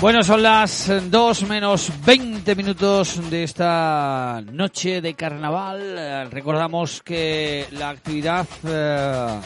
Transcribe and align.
Bueno, 0.00 0.22
son 0.22 0.42
las 0.42 0.90
2 1.10 1.46
menos 1.46 1.92
20 2.06 2.54
minutos 2.54 3.20
de 3.30 3.42
esta 3.42 4.42
noche 4.50 5.02
de 5.02 5.12
carnaval. 5.12 5.94
Eh, 5.98 6.24
recordamos 6.30 7.02
que 7.02 7.66
la 7.72 7.90
actividad 7.90 8.46
eh, 8.66 9.40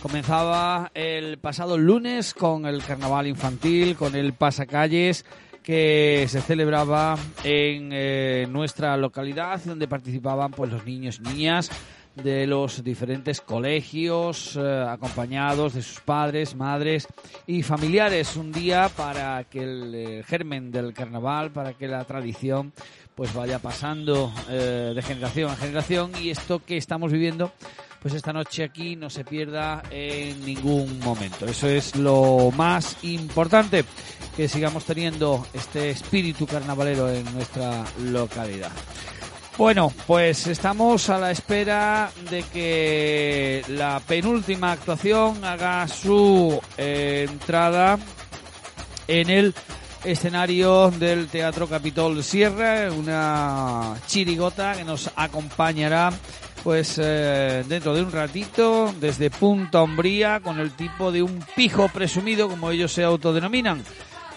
comenzaba 0.00 0.92
el 0.94 1.38
pasado 1.38 1.76
lunes 1.76 2.34
con 2.34 2.66
el 2.66 2.84
carnaval 2.84 3.26
infantil, 3.26 3.96
con 3.96 4.14
el 4.14 4.32
pasacalles 4.32 5.24
que 5.64 6.26
se 6.28 6.40
celebraba 6.40 7.16
en 7.42 7.90
eh, 7.92 8.46
nuestra 8.48 8.96
localidad, 8.96 9.60
donde 9.64 9.88
participaban 9.88 10.52
pues 10.52 10.70
los 10.70 10.86
niños 10.86 11.18
y 11.18 11.28
niñas 11.28 11.68
de 12.16 12.46
los 12.46 12.82
diferentes 12.82 13.40
colegios, 13.40 14.56
eh, 14.56 14.86
acompañados 14.88 15.74
de 15.74 15.82
sus 15.82 16.00
padres, 16.00 16.54
madres 16.54 17.06
y 17.46 17.62
familiares. 17.62 18.36
Un 18.36 18.52
día 18.52 18.90
para 18.96 19.44
que 19.44 19.62
el 19.62 19.94
eh, 19.94 20.24
germen 20.26 20.70
del 20.70 20.92
carnaval, 20.92 21.50
para 21.50 21.74
que 21.74 21.88
la 21.88 22.04
tradición 22.04 22.72
pues 23.14 23.32
vaya 23.32 23.58
pasando 23.58 24.32
eh, 24.50 24.92
de 24.94 25.02
generación 25.02 25.50
a 25.50 25.56
generación 25.56 26.12
y 26.20 26.30
esto 26.30 26.62
que 26.62 26.76
estamos 26.76 27.10
viviendo 27.12 27.50
pues 28.06 28.14
esta 28.14 28.32
noche 28.32 28.62
aquí 28.62 28.94
no 28.94 29.10
se 29.10 29.24
pierda 29.24 29.82
en 29.90 30.44
ningún 30.44 31.00
momento. 31.00 31.44
Eso 31.46 31.68
es 31.68 31.96
lo 31.96 32.52
más 32.56 32.98
importante, 33.02 33.84
que 34.36 34.48
sigamos 34.48 34.84
teniendo 34.84 35.44
este 35.52 35.90
espíritu 35.90 36.46
carnavalero 36.46 37.10
en 37.10 37.24
nuestra 37.34 37.84
localidad. 38.04 38.70
Bueno, 39.58 39.90
pues 40.06 40.46
estamos 40.48 41.08
a 41.08 41.18
la 41.18 41.30
espera 41.30 42.10
de 42.30 42.42
que 42.42 43.64
la 43.68 44.00
penúltima 44.00 44.72
actuación 44.72 45.42
haga 45.46 45.88
su 45.88 46.60
eh, 46.76 47.26
entrada 47.26 47.98
en 49.08 49.30
el 49.30 49.54
escenario 50.04 50.90
del 50.90 51.28
Teatro 51.28 51.66
Capitol 51.68 52.22
Sierra, 52.22 52.92
una 52.92 53.94
chirigota 54.06 54.74
que 54.76 54.84
nos 54.84 55.10
acompañará 55.16 56.12
pues 56.62 57.00
eh, 57.02 57.64
dentro 57.66 57.94
de 57.94 58.02
un 58.02 58.12
ratito 58.12 58.92
desde 59.00 59.30
Punta 59.30 59.82
Umbría 59.82 60.40
con 60.40 60.60
el 60.60 60.72
tipo 60.72 61.10
de 61.12 61.22
un 61.22 61.42
pijo 61.54 61.88
presumido 61.88 62.46
como 62.48 62.72
ellos 62.72 62.92
se 62.92 63.04
autodenominan 63.04 63.82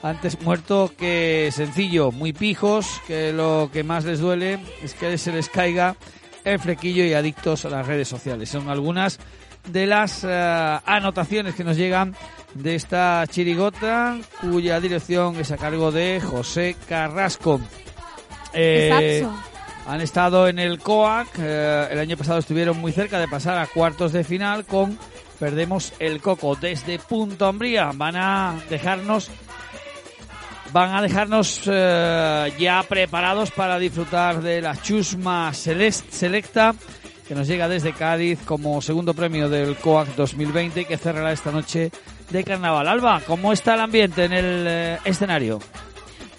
antes 0.02 0.42
muerto 0.42 0.92
que 0.98 1.50
sencillo, 1.52 2.12
muy 2.12 2.34
pijos, 2.34 3.02
que 3.08 3.34
lo 3.34 3.70
que 3.72 3.84
más 3.84 4.06
les 4.06 4.20
duele 4.20 4.60
es 4.82 4.94
que 4.94 5.18
se 5.18 5.32
les 5.32 5.50
caiga 5.50 5.96
el 6.44 6.60
flequillo 6.60 7.04
y 7.04 7.14
adictos 7.14 7.66
a 7.66 7.70
las 7.70 7.86
redes 7.86 8.08
sociales. 8.08 8.50
Son 8.50 8.70
algunas 8.70 9.20
de 9.68 9.86
las 9.86 10.24
eh, 10.24 10.80
anotaciones 10.86 11.56
que 11.56 11.64
nos 11.64 11.78
llegan 11.78 12.16
de 12.54 12.76
esta 12.76 13.26
chirigota 13.30 14.18
cuya 14.42 14.80
dirección 14.80 15.36
es 15.38 15.52
a 15.52 15.58
cargo 15.58 15.92
de 15.92 16.22
José 16.22 16.76
Carrasco. 16.88 17.60
Eh, 18.54 19.28
han 19.86 20.02
estado 20.02 20.48
en 20.48 20.60
el 20.60 20.80
COAC, 20.80 21.28
eh, 21.40 21.88
el 21.92 22.00
año 22.00 22.18
pasado 22.18 22.40
estuvieron 22.40 22.80
muy 22.80 22.92
cerca 22.92 23.20
de 23.20 23.28
pasar 23.28 23.58
a 23.58 23.68
cuartos 23.68 24.12
de 24.12 24.24
final 24.24 24.66
con 24.66 24.98
Perdemos 25.40 25.94
el 26.00 26.22
Coco 26.22 26.56
desde 26.56 27.00
Punto 27.00 27.50
Umbría. 27.50 27.92
Van 27.96 28.18
a 28.18 28.56
dejarnos 28.70 29.32
van 30.72 30.96
a 30.96 31.02
dejarnos 31.02 31.62
eh, 31.66 32.54
ya 32.60 32.84
preparados 32.84 33.52
para 33.52 33.80
disfrutar 33.80 34.42
de 34.42 34.62
la 34.62 34.80
Chusma 34.82 35.54
Selecta 35.54 36.76
que 37.28 37.36
nos 37.36 37.48
llega 37.48 37.68
desde 37.68 37.94
Cádiz 37.94 38.40
como 38.44 38.82
segundo 38.82 39.14
premio 39.14 39.50
del 39.50 39.76
COAC 39.78 40.16
2020 40.16 40.86
que 40.86 40.98
cerrará 40.98 41.32
esta 41.32 41.52
noche 41.52 41.92
de 42.30 42.44
carnaval. 42.44 42.88
Alba, 42.88 43.22
¿cómo 43.26 43.54
está 43.54 43.76
el 43.76 43.82
ambiente 43.82 44.26
en 44.26 44.34
el 44.34 44.66
eh, 44.68 44.98
escenario? 45.06 45.60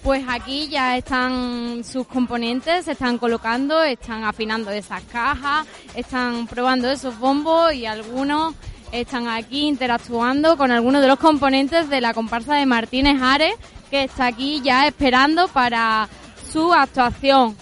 Pues 0.03 0.23
aquí 0.27 0.67
ya 0.67 0.97
están 0.97 1.83
sus 1.83 2.07
componentes, 2.07 2.85
se 2.85 2.93
están 2.93 3.17
colocando, 3.19 3.83
están 3.83 4.23
afinando 4.23 4.71
esas 4.71 5.03
cajas, 5.03 5.67
están 5.95 6.47
probando 6.47 6.89
esos 6.89 7.17
bombos 7.19 7.73
y 7.73 7.85
algunos 7.85 8.55
están 8.91 9.27
aquí 9.27 9.67
interactuando 9.67 10.57
con 10.57 10.71
algunos 10.71 11.01
de 11.01 11.07
los 11.07 11.19
componentes 11.19 11.89
de 11.89 12.01
la 12.01 12.13
comparsa 12.13 12.55
de 12.55 12.65
Martínez 12.65 13.21
Ares, 13.21 13.53
que 13.89 14.03
está 14.03 14.27
aquí 14.27 14.61
ya 14.63 14.87
esperando 14.87 15.47
para 15.47 16.07
su 16.51 16.73
actuación. 16.73 17.55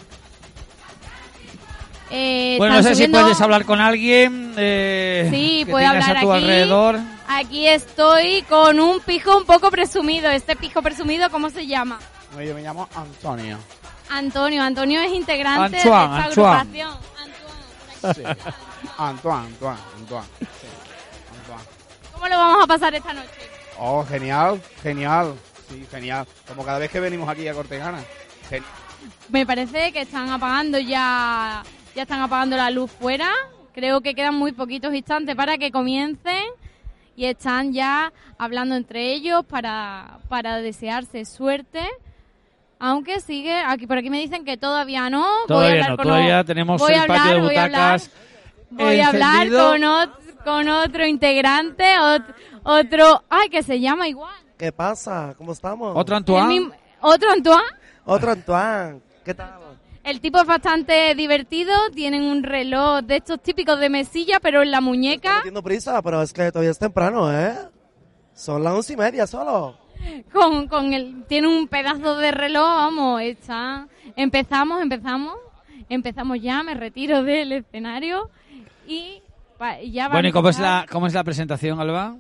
Eh, 2.12 2.56
bueno, 2.57 2.75
no 2.75 2.84
sé 2.84 2.95
si 2.95 3.07
puedes 3.07 3.39
hablar 3.39 3.66
con 3.66 3.79
alguien. 3.79 4.53
Eh, 4.57 5.28
sí, 5.31 5.66
puedo 5.69 5.88
hablar 5.88 6.18
a 6.18 6.22
tu 6.22 6.31
aquí. 6.31 6.44
alrededor. 6.44 7.00
Aquí 7.28 7.68
estoy 7.68 8.41
con 8.44 8.79
un 8.79 9.00
pijo 9.01 9.38
un 9.38 9.45
poco 9.45 9.69
presumido. 9.69 10.31
Este 10.31 10.56
pijo 10.56 10.81
presumido, 10.81 11.29
¿cómo 11.29 11.51
se 11.51 11.68
llama? 11.68 12.00
Yo 12.34 12.56
me 12.56 12.62
llamo 12.62 12.89
Antonio. 12.95 13.59
Antonio, 14.09 14.63
Antonio 14.63 15.01
es 15.01 15.12
integrante 15.12 15.78
de 15.78 15.78
esta 15.78 16.23
agrupación. 16.23 16.97
Antoine. 18.01 18.38
Antoine, 18.97 19.47
Antoine, 19.47 19.79
Antoine. 20.00 20.28
¿Cómo 22.19 22.28
lo 22.28 22.38
vamos 22.38 22.63
a 22.66 22.68
pasar 22.68 22.94
esta 22.94 23.13
noche? 23.13 23.30
Oh, 23.78 24.03
genial, 24.03 24.62
genial. 24.84 25.35
Sí, 25.69 25.85
genial. 25.90 26.28
Como 26.46 26.66
cada 26.66 26.78
vez 26.78 26.91
que 26.91 27.00
venimos 27.00 27.30
aquí 27.30 27.47
a 27.47 27.53
Cortegana. 27.53 28.00
Me 29.30 29.46
parece 29.46 29.94
que 29.94 30.02
están 30.02 30.30
apagando 30.30 30.78
ya, 30.80 31.63
ya 31.96 32.02
están 32.02 32.19
apagando 32.19 32.57
la 32.57 32.72
luz 32.72 32.91
fuera. 32.91 33.31
Creo 33.74 34.02
que 34.02 34.16
quedan 34.16 34.35
muy 34.35 34.52
poquitos 34.52 34.94
instantes 34.94 35.34
para 35.34 35.57
que 35.57 35.72
comiencen 35.72 36.44
y 37.16 37.24
están 37.24 37.72
ya 37.72 38.12
hablando 38.38 38.75
entre 38.75 39.13
ellos 39.13 39.46
para, 39.46 40.19
para 40.28 40.57
desearse 40.57 41.24
suerte. 41.24 41.88
Aunque 42.80 43.22
sigue, 43.22 43.62
aquí 43.66 43.88
por 43.88 43.97
aquí 43.97 44.09
me 44.09 44.19
dicen 44.19 44.44
que 44.44 44.57
todavía 44.57 45.09
no. 45.09 45.25
Todavía 45.47 45.88
no, 45.88 45.96
todavía 45.97 46.44
tenemos 46.44 46.81
el 46.90 47.07
patio 47.07 47.36
de 47.36 47.41
butacas. 47.41 48.12
Voy 48.72 49.00
a 49.00 49.07
hablar, 49.07 49.50
con, 49.50 49.84
con 50.50 50.68
otro 50.68 51.06
integrante, 51.06 51.86
otro, 52.64 53.24
ay, 53.30 53.50
que 53.50 53.62
se 53.62 53.80
llama 53.80 54.08
igual. 54.08 54.34
¿Qué 54.58 54.72
pasa? 54.72 55.36
¿Cómo 55.38 55.52
estamos? 55.52 55.96
¿Otro 55.96 56.16
Antoine? 56.16 56.72
¿Otro 57.02 57.30
Antoine? 57.30 57.64
Otro 58.04 58.32
Antoine. 58.32 59.00
¿Qué 59.24 59.36
tal? 59.36 59.60
El 60.04 60.20
tipo 60.20 60.40
es 60.40 60.48
bastante 60.48 61.14
divertido, 61.14 61.72
tienen 61.94 62.24
un 62.24 62.42
reloj 62.42 63.02
de 63.04 63.18
estos 63.18 63.40
típicos 63.44 63.80
de 63.80 63.90
mesilla, 63.90 64.40
pero 64.40 64.64
en 64.64 64.72
la 64.72 64.82
muñeca. 64.82 65.30
Estoy 65.30 65.38
metiendo 65.38 65.64
prisa, 65.64 66.02
pero 66.02 66.24
es 66.24 66.34
que 66.34 66.52
todavía 66.52 66.72
es 66.72 66.80
temprano, 66.80 67.31
¿eh? 67.31 67.56
Son 68.34 68.64
las 68.64 68.74
once 68.74 68.94
y 68.94 68.98
media 68.98 69.28
solo. 69.28 69.78
Con, 70.34 70.68
con 70.68 70.94
el, 70.94 71.26
tiene 71.28 71.48
un 71.48 71.68
pedazo 71.68 72.18
de 72.18 72.31
reloj, 72.31 72.64
vamos, 72.64 73.22
está. 73.22 73.88
Empezamos, 74.16 74.81
empezamos, 74.81 75.36
empezamos 75.90 76.42
ya, 76.42 76.64
me 76.64 76.74
retiro 76.74 77.22
del 77.22 77.52
escenario 77.52 78.31
y 78.88 79.22
ya 79.92 80.09
Bueno, 80.09 80.30
¿y 80.30 80.31
cómo 80.31 80.50
es, 80.50 80.59
la, 80.59 80.86
cómo 80.90 81.08
es 81.08 81.14
la 81.14 81.24
presentación, 81.24 81.80
Alba? 81.80 82.16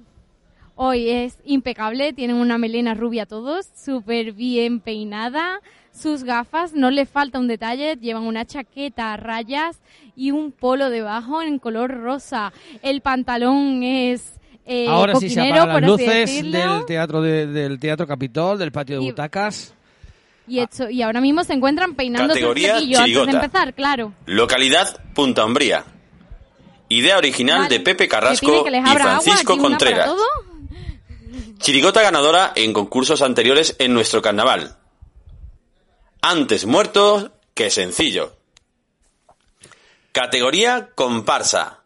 Hoy 0.75 1.09
es 1.09 1.37
impecable, 1.43 2.13
tienen 2.13 2.37
una 2.37 2.57
melena 2.57 2.93
rubia 2.93 3.25
todos, 3.25 3.67
súper 3.75 4.31
bien 4.31 4.79
peinada, 4.79 5.59
sus 5.91 6.23
gafas, 6.23 6.73
no 6.73 6.89
le 6.89 7.05
falta 7.05 7.37
un 7.37 7.49
detalle, 7.49 7.97
llevan 7.97 8.23
una 8.23 8.45
chaqueta 8.45 9.13
a 9.13 9.17
rayas 9.17 9.81
y 10.15 10.31
un 10.31 10.53
polo 10.53 10.89
debajo 10.89 11.41
en 11.41 11.59
color 11.59 11.91
rosa. 11.91 12.53
El 12.81 13.01
pantalón 13.01 13.83
es 13.83 14.39
eh, 14.65 14.87
Ahora 14.87 15.15
sí 15.15 15.29
se 15.29 15.41
apagan 15.41 15.81
las 15.81 15.89
luces 15.89 16.51
del 16.51 16.85
teatro 16.85 17.21
del 17.21 17.79
teatro 17.79 18.07
Capitol, 18.07 18.57
del 18.57 18.71
patio 18.71 18.99
de 18.99 19.05
butacas. 19.05 19.73
Y, 20.47 20.59
hecho, 20.59 20.89
y 20.89 21.01
ahora 21.01 21.21
mismo 21.21 21.43
se 21.43 21.53
encuentran 21.53 21.93
peinando 21.93 22.35
su 22.35 22.47
antes 22.47 22.95
de 22.95 23.31
empezar, 23.31 23.73
claro. 23.73 24.13
Localidad 24.25 24.99
Punta 25.13 25.45
Umbría. 25.45 25.83
Idea 26.89 27.17
original 27.17 27.69
de 27.69 27.79
Pepe 27.79 28.07
Carrasco 28.07 28.65
y 28.67 28.91
Francisco 28.93 29.57
Contreras. 29.57 30.09
Chirigota 31.59 32.01
ganadora 32.01 32.51
en 32.55 32.73
concursos 32.73 33.21
anteriores 33.21 33.75
en 33.79 33.93
nuestro 33.93 34.21
carnaval. 34.21 34.77
Antes 36.21 36.65
muerto 36.65 37.31
que 37.53 37.69
sencillo. 37.69 38.35
Categoría 40.11 40.89
comparsa. 40.95 41.83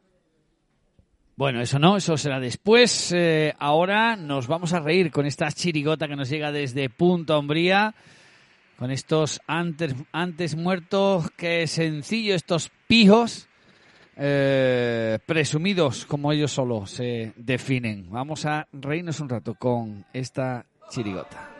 Bueno, 1.35 1.61
eso 1.61 1.79
no, 1.79 1.97
eso 1.97 2.15
será 2.15 2.39
después. 2.39 3.11
Eh, 3.11 3.53
ahora 3.59 4.15
nos 4.15 4.47
vamos 4.47 4.71
a 4.71 4.79
reír 4.79 5.11
con 5.11 5.25
esta 5.25 5.51
chirigota 5.51 6.07
que 6.07 6.15
nos 6.15 6.29
llega 6.29 6.51
desde 6.51 6.89
Punta 6.89 7.37
Umbría. 7.37 7.93
Con 8.77 8.91
estos 8.91 9.41
antes, 9.47 9.95
antes 10.11 10.55
muertos 10.55 11.29
que 11.35 11.67
sencillo, 11.67 12.35
estos 12.35 12.71
pijos 12.87 13.47
eh, 14.15 15.19
presumidos 15.25 16.05
como 16.05 16.31
ellos 16.31 16.51
solo 16.51 16.85
se 16.85 17.33
definen. 17.35 18.09
Vamos 18.09 18.45
a 18.45 18.67
reírnos 18.71 19.19
un 19.19 19.29
rato 19.29 19.55
con 19.55 20.05
esta 20.13 20.65
chirigota. 20.89 21.53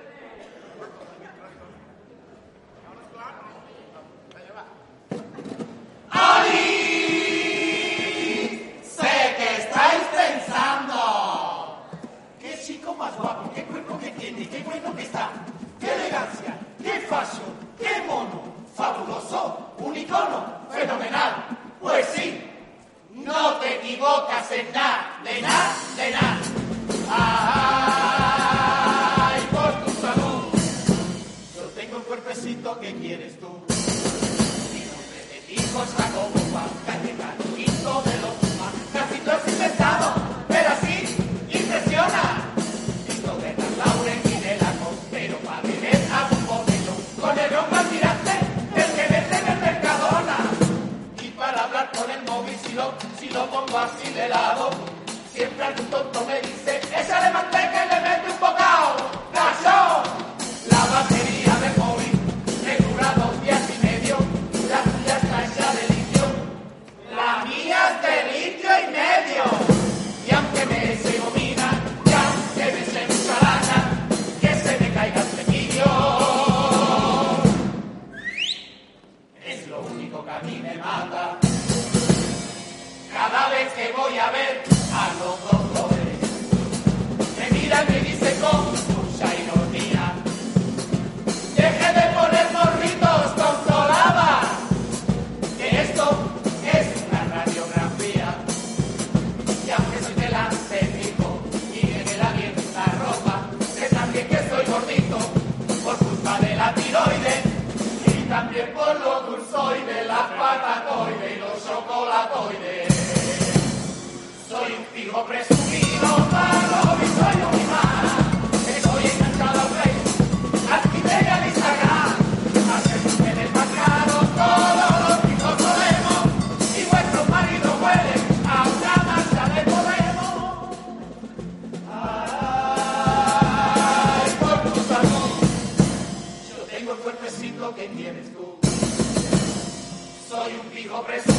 Soy 140.93 141.32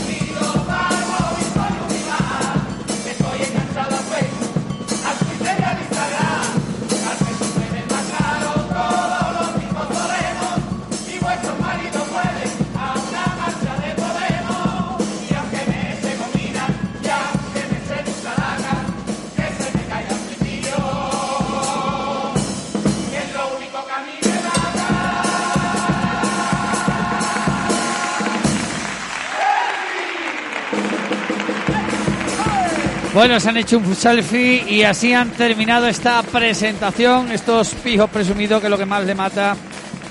Bueno, 33.15 33.39
se 33.39 33.49
han 33.49 33.57
hecho 33.57 33.79
un 33.79 33.95
selfie 33.95 34.65
y 34.69 34.83
así 34.83 35.13
han 35.13 35.31
terminado 35.31 35.87
esta 35.87 36.21
presentación. 36.25 37.31
Estos 37.31 37.73
pijos 37.77 38.11
presumidos 38.11 38.61
que 38.61 38.69
lo 38.69 38.77
que 38.77 38.87
más 38.87 39.05
le 39.05 39.15
mata 39.15 39.53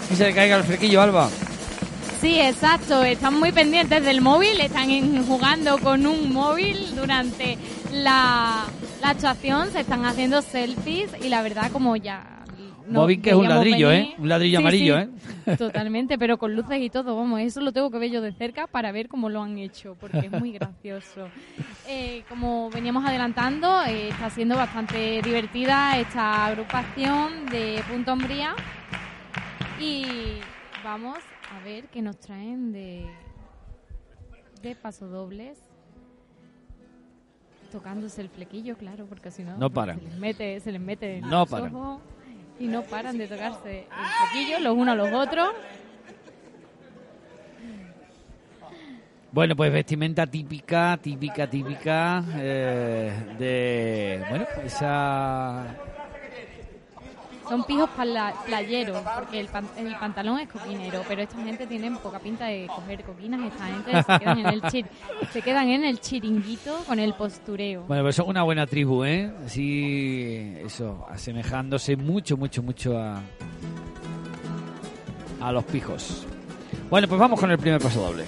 es 0.04 0.08
que 0.08 0.16
se 0.16 0.24
le 0.24 0.34
caiga 0.34 0.56
el 0.56 0.64
frequillo, 0.64 1.02
Alba. 1.02 1.30
Sí, 2.22 2.40
exacto. 2.40 3.04
Están 3.04 3.38
muy 3.38 3.52
pendientes 3.52 4.06
del 4.06 4.22
móvil, 4.22 4.58
están 4.62 5.26
jugando 5.26 5.80
con 5.80 6.08
un 6.08 6.32
móvil 6.32 6.96
durante 6.96 7.58
la, 7.92 8.64
la 9.02 9.10
actuación, 9.10 9.70
se 9.74 9.82
están 9.82 10.06
haciendo 10.06 10.42
selfies 10.42 11.12
y 11.22 11.28
la 11.28 11.42
verdad 11.42 11.70
como 11.74 11.98
ya... 11.98 12.43
no 12.88 13.02
Móvil 13.02 13.22
que 13.22 13.30
es 13.32 13.36
un 13.36 13.48
ladrillo, 13.50 13.90
venir- 13.90 14.10
¿eh? 14.12 14.16
Un 14.18 14.30
ladrillo 14.30 14.58
Sí, 14.60 14.64
amarillo, 14.64 14.98
sí, 15.00 15.10
¿eh? 15.48 15.58
Totalmente, 15.58 16.18
pero 16.18 16.38
con 16.38 16.56
luces 16.56 16.80
y 16.82 16.90
todo, 16.90 17.16
vamos, 17.16 17.40
eso 17.42 17.62
lo 17.62 17.72
tengo 17.72 17.90
que 17.92 17.98
ver 18.00 18.12
yo 18.12 18.22
de 18.22 18.32
cerca 18.34 18.68
para 18.68 18.92
ver 18.92 19.08
cómo 19.08 19.30
lo 19.30 19.42
han 19.42 19.58
hecho, 19.58 19.96
porque 20.00 20.20
es 20.20 20.32
muy 20.32 20.52
gracioso. 20.52 21.32
Eh, 21.86 22.24
como 22.30 22.70
veníamos 22.72 23.04
adelantando, 23.06 23.82
eh, 23.84 24.08
está 24.08 24.30
siendo 24.30 24.56
bastante 24.56 25.20
divertida 25.22 25.98
esta 25.98 26.46
agrupación 26.46 27.46
de 27.52 27.84
Punto 27.90 28.14
Hombría 28.14 28.54
y 29.82 30.40
vamos 30.82 31.18
a 31.52 31.60
ver 31.66 31.90
qué 31.90 32.02
nos 32.02 32.18
traen 32.18 32.72
de, 32.72 33.06
de 34.62 34.76
pasodobles. 34.76 35.58
Tocándose 37.70 38.22
el 38.22 38.30
flequillo, 38.30 38.78
claro, 38.78 39.06
porque 39.08 39.30
si 39.32 39.44
no, 39.44 39.58
No 39.58 39.70
paran. 39.70 40.00
Se 40.00 40.06
les 40.06 40.18
mete, 40.20 40.60
se 40.62 40.72
les 40.72 40.80
mete 40.82 41.18
en 41.18 41.22
No 41.30 41.42
los 41.42 41.50
paran. 41.50 41.76
ojos 41.76 42.02
y 42.60 42.68
no 42.68 42.84
paran 42.84 43.18
de 43.18 43.28
tocarse 43.28 43.80
el 43.80 44.30
flequillo 44.30 44.60
los 44.60 44.76
unos 44.76 44.94
a 44.94 44.96
los 44.96 45.14
otros. 45.14 45.50
Bueno, 49.32 49.56
pues 49.56 49.74
vestimenta 49.74 50.28
típica, 50.28 51.00
típica, 51.02 51.50
típica 51.50 52.24
eh, 52.36 53.12
de, 53.40 54.24
bueno, 54.30 54.46
esa... 54.64 55.66
Son 57.50 57.64
pijos 57.66 57.90
playeros, 58.46 59.04
porque 59.20 59.40
el, 59.40 59.48
pan- 59.48 59.68
el 59.78 59.96
pantalón 59.98 60.40
es 60.40 60.50
coquinero, 60.50 61.04
pero 61.08 61.22
esta 61.24 61.38
gente 61.44 61.68
tiene 61.68 61.92
poca 61.92 62.20
pinta 62.20 62.46
de 62.46 62.68
coger 62.74 63.04
coquinas, 63.04 63.42
esta 63.52 63.66
gente 63.66 63.92
se 64.04 64.20
quedan 64.20 64.40
en 64.40 64.48
el, 64.48 64.62
chir- 64.64 64.86
se 65.32 65.42
quedan 65.42 65.68
en 65.70 65.84
el 65.84 66.00
chiringuito 66.00 66.78
con 66.88 67.00
el 67.00 67.14
postureo. 67.14 67.84
Bueno, 67.84 68.04
pues 68.04 68.16
son 68.16 68.30
una 68.30 68.44
buena 68.44 68.66
tribu, 68.66 69.04
¿eh? 69.04 69.32
Así, 69.46 70.54
eso, 70.66 71.06
asemejándose 71.10 71.96
mucho, 71.98 72.38
mucho, 72.38 72.64
mucho 72.64 72.98
a, 72.98 73.22
a 75.42 75.52
los 75.52 75.64
pijos. 75.66 76.26
Bueno, 76.90 77.08
pues 77.08 77.20
vamos 77.20 77.40
con 77.40 77.52
el 77.52 77.58
primer 77.58 77.82
paso 77.82 78.02
doble. 78.02 78.24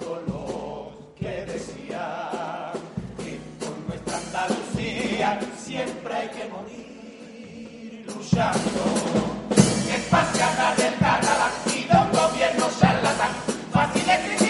Tanto 0.00 0.92
que 1.18 1.44
decía, 1.46 2.72
que 3.18 3.38
por 3.58 3.76
nuestra 3.86 4.16
Andalucía 4.16 5.40
siempre 5.58 6.14
hay 6.14 6.28
que 6.28 6.48
morir 6.48 8.04
luchando. 8.06 8.80
Que 9.86 10.42
hablar 10.42 10.76
del 10.76 10.94
catalán 10.94 11.52
y 11.66 11.84
de 11.84 11.96
un 11.96 12.12
gobierno 12.12 12.66
charlatán, 12.80 13.32
fácil 13.72 14.08
es 14.08 14.40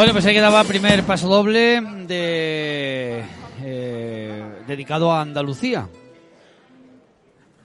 Bueno, 0.00 0.14
pues 0.14 0.24
ahí 0.24 0.32
quedaba 0.32 0.64
primer 0.64 1.02
paso 1.02 1.28
doble 1.28 1.78
de 2.06 3.22
eh, 3.62 4.44
dedicado 4.66 5.12
a 5.12 5.20
Andalucía. 5.20 5.90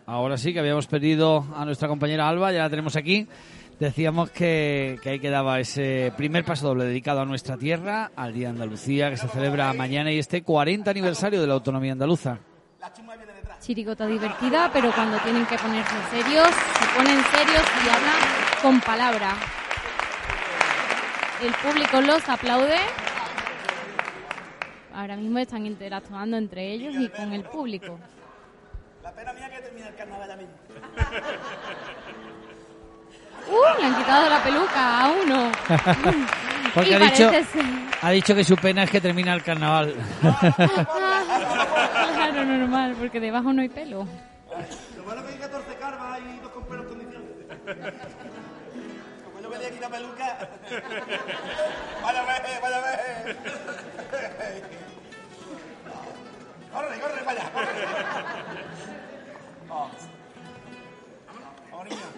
Ahora 0.06 0.38
sí 0.38 0.52
que 0.52 0.60
habíamos 0.60 0.86
perdido 0.86 1.46
a 1.56 1.64
nuestra 1.64 1.88
compañera 1.88 2.28
Alba, 2.28 2.52
ya 2.52 2.64
la 2.64 2.70
tenemos 2.70 2.98
aquí. 2.98 3.26
Decíamos 3.80 4.32
que, 4.32 5.00
que 5.02 5.12
ahí 5.12 5.20
quedaba 5.22 5.62
ese 5.62 6.12
primer 6.18 6.44
paso 6.44 6.68
doble 6.68 6.84
dedicado 6.84 7.22
a 7.22 7.26
nuestra 7.26 7.56
tierra, 7.56 8.12
al 8.18 8.34
Día 8.34 8.48
de 8.48 8.56
Andalucía, 8.56 9.10
que 9.10 9.16
se 9.16 9.30
celebra 9.30 9.72
mañana 9.72 10.12
y 10.12 10.20
este 10.20 10.44
40 10.44 10.92
aniversario 10.92 11.40
de 11.40 11.48
la 11.48 11.54
autonomía 11.54 11.94
andaluza. 11.94 12.38
Chirigota 13.62 14.06
divertida, 14.08 14.70
pero 14.74 14.92
cuando 14.92 15.18
tienen 15.20 15.46
que 15.46 15.58
ponerse 15.58 15.96
serios, 16.12 16.50
se 16.50 16.98
ponen 16.98 17.18
serios 17.32 17.64
y 17.86 17.90
hablan 17.90 18.62
con 18.62 18.82
palabra. 18.82 19.38
El 21.42 21.54
público 21.54 22.02
los 22.02 22.28
aplaude. 22.30 22.78
Ahora 24.94 25.18
mismo 25.18 25.40
están 25.40 25.66
interactuando 25.66 26.38
entre 26.38 26.72
ellos 26.72 26.96
y 26.96 27.10
con 27.10 27.34
el 27.34 27.44
público. 27.44 28.00
La 29.04 29.12
pena 29.12 29.34
mía 29.34 29.50
que 29.50 29.62
termina 29.62 29.90
el 29.90 29.96
carnaval 29.96 30.30
ya 30.30 30.36
mismo. 30.38 30.54
¡Uh! 33.48 33.80
Le 33.80 33.86
han 33.86 33.96
quitado 33.96 34.30
la 34.30 34.44
peluca 34.44 35.00
a 35.02 35.12
uno. 35.12 35.52
Porque 36.74 36.98
dicho, 36.98 37.32
ha 38.02 38.12
dicho 38.12 38.36
que 38.36 38.44
su 38.44 38.56
pena 38.56 38.84
es 38.84 38.92
que 38.92 39.02
termina 39.02 39.34
el 39.34 39.44
carnaval. 39.44 39.94
claro, 42.16 42.46
normal, 42.46 42.96
porque 43.00 43.20
debajo 43.22 43.54
no 43.54 43.62
hay 43.62 43.70
pelo. 43.70 44.06
Lo 44.98 45.04
bueno 45.04 45.26
que 45.26 45.34
hay 45.34 45.40
14 45.40 45.76
carvas 45.76 46.20
y 46.20 46.40
dos 46.42 46.52
con 46.52 46.66
pelos 46.66 46.86
condiciones. 46.88 47.30
Peluca. 49.96 50.30
vaya 52.04 52.22
ve, 52.28 52.60
vaya 52.62 52.80
ve. 52.86 53.36
corre, 56.74 57.00
corre, 57.00 57.24
vaya. 57.24 57.46
Vamos. 59.70 59.92
Vamos, 61.72 61.86
niña. 61.90 62.15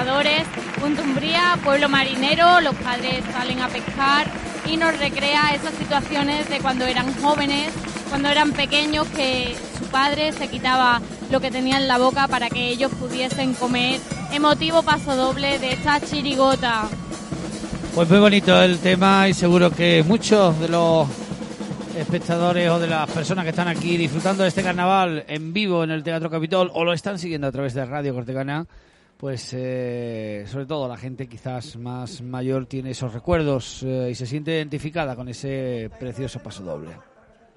Padres 0.00 0.44
luchadores. 0.44 0.46
Punto 0.80 1.02
Umbría, 1.02 1.58
pueblo 1.62 1.88
marinero, 1.88 2.60
los 2.60 2.74
padres 2.76 3.22
salen 3.32 3.60
a 3.60 3.68
pescar 3.68 4.26
y 4.66 4.76
nos 4.76 4.98
recrea 4.98 5.54
esas 5.54 5.74
situaciones 5.74 6.48
de 6.48 6.58
cuando 6.58 6.86
eran 6.86 7.12
jóvenes, 7.20 7.72
cuando 8.08 8.28
eran 8.28 8.52
pequeños, 8.52 9.06
que 9.08 9.54
su 9.78 9.84
padre 9.86 10.32
se 10.32 10.48
quitaba 10.48 11.00
lo 11.30 11.40
que 11.40 11.50
tenía 11.50 11.76
en 11.76 11.86
la 11.86 11.98
boca 11.98 12.28
para 12.28 12.48
que 12.48 12.68
ellos 12.68 12.90
pudiesen 12.92 13.54
comer 13.54 14.00
emotivo 14.32 14.82
paso 14.82 15.14
doble 15.16 15.58
de 15.58 15.72
esta 15.72 16.00
chirigota. 16.00 16.88
Pues 17.94 18.08
muy 18.08 18.20
bonito 18.20 18.62
el 18.62 18.78
tema 18.78 19.28
y 19.28 19.34
seguro 19.34 19.70
que 19.70 20.04
muchos 20.06 20.58
de 20.60 20.68
los 20.68 21.08
espectadores 21.98 22.70
o 22.70 22.78
de 22.78 22.86
las 22.86 23.10
personas 23.10 23.44
que 23.44 23.50
están 23.50 23.68
aquí 23.68 23.96
disfrutando 23.96 24.44
de 24.44 24.48
este 24.48 24.62
carnaval 24.62 25.24
en 25.28 25.52
vivo 25.52 25.84
en 25.84 25.90
el 25.90 26.02
Teatro 26.02 26.30
Capitol 26.30 26.70
o 26.72 26.84
lo 26.84 26.92
están 26.92 27.18
siguiendo 27.18 27.48
a 27.48 27.52
través 27.52 27.74
de 27.74 27.84
Radio 27.84 28.14
Cortegana, 28.14 28.66
pues 29.20 29.50
eh, 29.52 30.44
sobre 30.46 30.64
todo 30.64 30.88
la 30.88 30.96
gente 30.96 31.28
quizás 31.28 31.76
más 31.76 32.22
mayor 32.22 32.64
tiene 32.64 32.92
esos 32.92 33.12
recuerdos 33.12 33.82
eh, 33.82 34.08
y 34.10 34.14
se 34.14 34.24
siente 34.24 34.52
identificada 34.52 35.14
con 35.14 35.28
ese 35.28 35.90
precioso 36.00 36.40
paso 36.40 36.62
doble. 36.64 36.92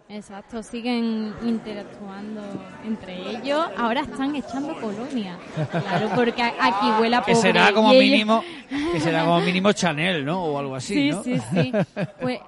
Exacto, 0.10 0.62
siguen 0.62 1.34
interactuando 1.42 2.42
entre 2.86 3.38
ellos. 3.38 3.66
Ahora 3.78 4.02
están 4.02 4.36
echando 4.36 4.80
colonia. 4.80 5.40
Claro, 5.72 6.10
porque 6.14 6.44
aquí 6.44 6.88
huele 7.00 7.16
a 7.16 7.22
pobre. 7.22 7.34
Que 7.34 7.42
será 7.42 7.74
como 7.74 7.90
mínimo, 7.92 8.44
que 8.92 9.00
será 9.00 9.24
como 9.24 9.40
mínimo 9.40 9.72
Chanel, 9.72 10.26
¿no? 10.26 10.44
O 10.44 10.60
algo 10.60 10.76
así, 10.76 10.94
sí, 10.94 11.10
¿no? 11.10 11.24
Sí, 11.24 11.40
sí, 11.40 11.72
Pues 12.22 12.40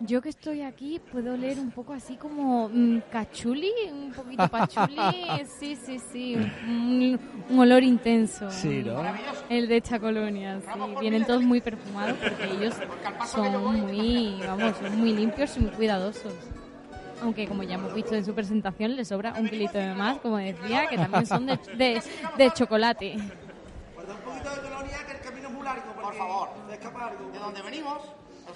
yo 0.00 0.22
que 0.22 0.28
estoy 0.28 0.62
aquí 0.62 1.00
puedo 1.12 1.34
oler 1.34 1.58
un 1.58 1.70
poco 1.70 1.92
así 1.92 2.16
como 2.16 2.68
mm, 2.68 3.02
cachuli, 3.10 3.72
un 3.92 4.12
poquito 4.12 4.48
pachuli. 4.48 4.96
Sí, 5.58 5.76
sí, 5.76 5.98
sí. 6.12 6.36
Un, 6.66 7.18
olor 7.58 7.82
intenso. 7.82 8.50
Sí, 8.50 8.82
¿no? 8.82 9.02
El 9.48 9.68
de 9.68 9.78
esta 9.78 9.98
colonia, 9.98 10.60
sí. 10.60 10.80
Vienen 11.00 11.24
todos 11.24 11.42
muy 11.42 11.60
perfumados 11.60 12.16
porque 12.18 12.44
ellos 12.44 12.74
son 13.26 13.80
muy, 13.80 14.40
vamos, 14.46 14.76
son 14.76 14.98
muy 14.98 15.12
limpios 15.12 15.56
y 15.56 15.60
muy 15.60 15.70
cuidadosos 15.70 16.32
aunque 17.20 17.48
como 17.48 17.64
ya 17.64 17.74
hemos 17.74 17.92
visto 17.94 18.14
en 18.14 18.24
su 18.24 18.32
presentación, 18.32 18.94
le 18.94 19.04
sobra 19.04 19.34
un 19.36 19.48
kilito 19.48 19.76
de 19.76 19.92
más, 19.94 20.18
como 20.18 20.36
decía, 20.36 20.86
que 20.86 20.96
también 20.96 21.26
son 21.26 21.46
de, 21.46 21.58
de, 21.76 22.02
de 22.36 22.50
chocolate. 22.52 23.16
Guarda 23.94 24.14
un 24.14 24.20
poquito 24.20 24.50
de 24.50 24.60
colonia, 24.60 24.98
que 25.04 25.12
el 25.12 25.20
camino 25.20 25.48
es 25.48 25.54
muy 25.54 25.64
largo, 25.64 25.92
por 26.00 26.14
favor. 26.14 26.48
De 26.68 26.74
escapar 26.74 27.18
de 27.18 27.38
donde 27.40 27.62
venimos, 27.62 27.98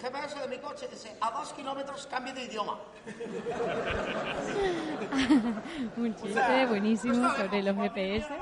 GPS 0.03 0.39
de 0.41 0.49
mi 0.49 0.59
coche 0.59 0.89
dice 0.91 1.15
a 1.21 1.31
dos 1.31 1.53
kilómetros 1.53 2.09
cambio 2.09 2.35
de 2.35 2.43
idioma. 2.43 2.77
un 5.97 6.13
chiste 6.17 6.67
buenísimo 6.67 7.37
sobre 7.37 7.63
los 7.63 7.77
GPS. 7.77 8.27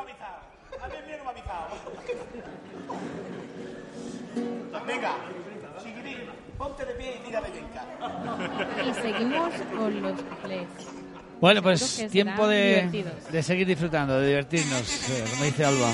Venga, 4.86 5.16
ponte 6.56 6.86
de 6.86 6.94
pie 6.94 7.16
y 7.16 7.18
tira 7.26 7.42
de 7.42 7.50
Y 8.88 8.94
seguimos 8.94 9.52
con 9.76 10.00
los 10.02 10.18
plays. 10.42 10.68
Bueno, 11.40 11.62
pues 11.62 12.06
tiempo 12.10 12.48
de, 12.48 13.04
de, 13.30 13.42
seguir 13.42 13.66
disfrutando, 13.66 14.18
de 14.18 14.28
divertirnos, 14.28 15.10
eh, 15.10 15.26
como 15.30 15.44
dice 15.44 15.66
Alba. 15.66 15.92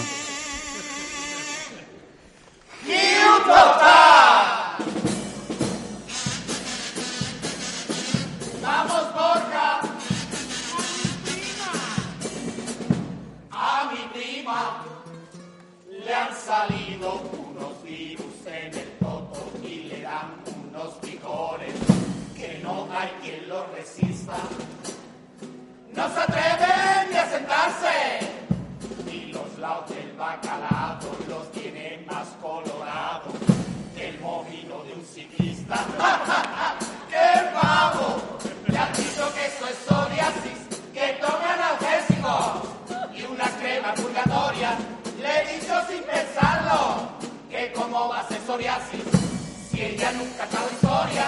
Si 48.59 49.83
ella 49.83 50.13
nunca 50.13 50.45
ha 50.45 50.47
estado 50.47 50.69
historia. 50.73 51.27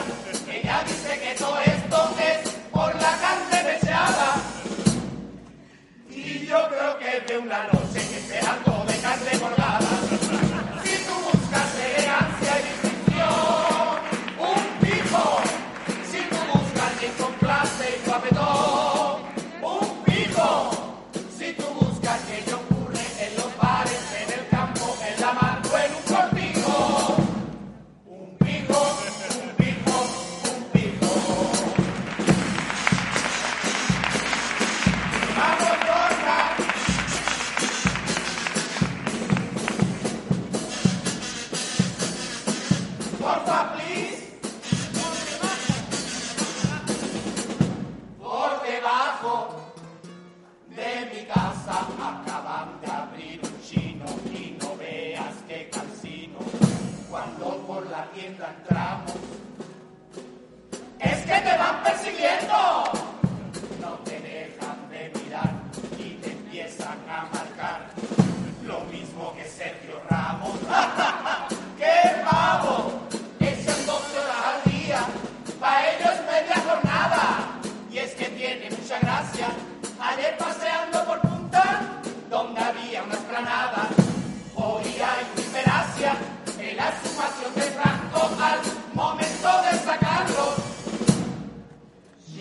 Ella 0.51 0.83
dice 0.87 1.21
que 1.21 1.35
todo 1.39 1.59
esto 1.61 2.17
es 2.19 2.51
por 2.73 2.95
la 2.95 3.19
carne 3.21 3.71
deseada. 3.71 4.37
Y 6.09 6.47
yo 6.47 6.69
creo 6.69 6.99
que 6.99 7.33
de 7.33 7.39
una 7.39 7.65
noche 7.65 8.08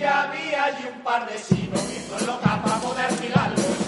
Había 0.08 0.64
allí 0.64 0.86
un 0.96 1.02
par 1.02 1.28
de 1.28 1.36
chinos 1.36 1.82
viendo 1.90 2.26
loca 2.26 2.62
para 2.64 2.80
poder 2.80 3.12
mirarlo. 3.22 3.87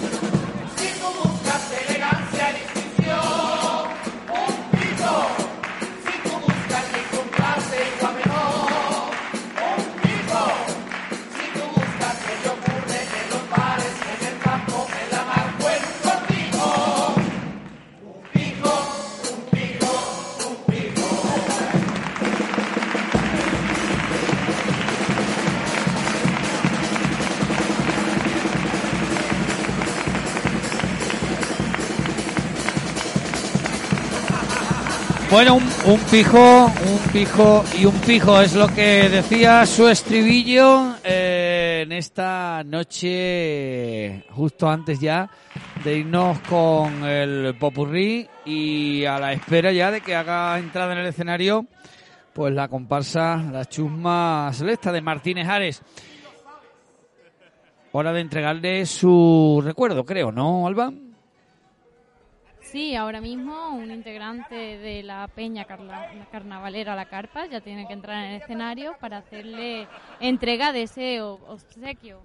Bueno, 35.30 35.54
un, 35.54 35.62
un 35.86 36.00
pijo, 36.10 36.64
un 36.66 37.12
pijo 37.12 37.64
y 37.78 37.84
un 37.84 37.94
pijo 38.00 38.40
es 38.40 38.56
lo 38.56 38.66
que 38.66 39.08
decía 39.08 39.64
su 39.64 39.86
estribillo 39.86 40.96
eh, 41.04 41.82
en 41.84 41.92
esta 41.92 42.64
noche, 42.64 44.24
justo 44.30 44.68
antes 44.68 44.98
ya 44.98 45.30
de 45.84 45.98
irnos 45.98 46.40
con 46.40 47.04
el 47.04 47.54
popurrí 47.54 48.28
y 48.44 49.04
a 49.04 49.20
la 49.20 49.32
espera 49.32 49.70
ya 49.70 49.92
de 49.92 50.00
que 50.00 50.16
haga 50.16 50.58
entrada 50.58 50.94
en 50.94 50.98
el 50.98 51.06
escenario 51.06 51.64
pues 52.32 52.52
la 52.52 52.66
comparsa, 52.66 53.36
la 53.36 53.64
chusma 53.66 54.50
celesta 54.52 54.90
de 54.90 55.00
Martínez 55.00 55.46
Ares. 55.46 55.80
hora 57.92 58.12
de 58.12 58.20
entregarle 58.20 58.84
su 58.84 59.62
recuerdo, 59.64 60.04
creo, 60.04 60.32
¿no, 60.32 60.66
Alba? 60.66 60.92
Sí, 62.70 62.94
ahora 62.94 63.20
mismo 63.20 63.70
un 63.70 63.90
integrante 63.90 64.54
de 64.54 65.02
la 65.02 65.26
Peña 65.26 65.64
Carnavalera 65.64 66.94
La 66.94 67.06
Carpa 67.06 67.46
ya 67.46 67.60
tiene 67.60 67.84
que 67.88 67.92
entrar 67.94 68.24
en 68.24 68.30
el 68.30 68.42
escenario 68.42 68.96
para 69.00 69.18
hacerle 69.18 69.88
entrega 70.20 70.72
de 70.72 70.84
ese 70.84 71.20
obsequio. 71.20 72.20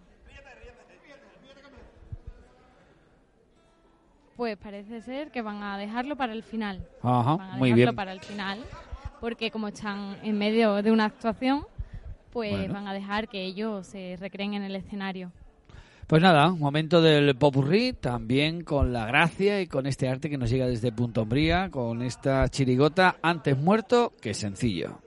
Pues 4.36 4.56
parece 4.58 5.02
ser 5.02 5.32
que 5.32 5.42
van 5.42 5.64
a 5.64 5.80
dejarlo 5.80 6.16
para 6.16 6.34
el 6.34 6.44
final. 6.44 6.88
Ajá, 7.02 7.38
van 7.38 7.52
a 7.52 7.56
muy 7.56 7.70
dejarlo 7.70 7.86
bien. 7.86 7.96
para 7.96 8.12
el 8.12 8.20
final, 8.20 8.60
porque 9.20 9.50
como 9.50 9.70
están 9.70 10.18
en 10.22 10.38
medio 10.38 10.84
de 10.84 10.92
una 10.92 11.06
actuación, 11.06 11.66
pues 12.32 12.72
van 12.72 12.88
a 12.88 12.94
dejar 12.94 13.28
que 13.28 13.44
ellos 13.44 13.88
se 13.88 14.16
recreen 14.20 14.54
en 14.54 14.62
el 14.62 14.76
escenario. 14.76 15.32
Pues 16.08 16.22
nada, 16.22 16.50
momento 16.52 17.02
del 17.02 17.36
popurrí, 17.36 17.94
también 17.94 18.64
con 18.64 18.94
la 18.94 19.08
gracia 19.08 19.60
y 19.62 19.66
con 19.66 19.88
este 19.88 20.08
arte 20.08 20.30
que 20.30 20.38
nos 20.38 20.52
llega 20.52 20.68
desde 20.68 20.92
Punto 20.92 21.24
Umbría, 21.24 21.72
con 21.72 22.04
esta 22.04 22.48
chirigota 22.48 23.16
antes 23.24 23.58
muerto 23.58 24.14
que 24.22 24.36
sencillo. 24.36 25.00